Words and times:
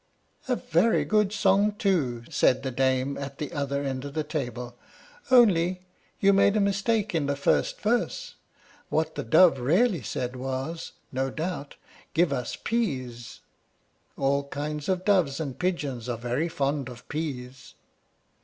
"A 0.47 0.55
very 0.55 1.05
good 1.05 1.31
song 1.31 1.73
too," 1.73 2.23
said 2.27 2.63
the 2.63 2.71
dame, 2.71 3.19
at 3.19 3.37
the 3.37 3.51
other 3.53 3.83
end 3.83 4.03
of 4.03 4.15
the 4.15 4.23
table; 4.23 4.75
"only 5.29 5.85
you 6.19 6.33
made 6.33 6.57
a 6.57 6.59
mistake 6.59 7.13
in 7.13 7.27
the 7.27 7.35
first 7.35 7.79
verse. 7.79 8.33
What 8.89 9.13
the 9.13 9.21
dove 9.23 9.59
really 9.59 10.01
said 10.01 10.35
was, 10.35 10.93
no 11.11 11.29
doubt, 11.29 11.75
'Give 12.15 12.33
us 12.33 12.55
peas.' 12.55 13.41
All 14.17 14.45
kinds 14.49 14.89
of 14.89 15.05
doves 15.05 15.39
and 15.39 15.59
pigeons 15.59 16.09
are 16.09 16.17
very 16.17 16.49
fond 16.49 16.89
of 16.89 17.07
peas." 17.07 17.75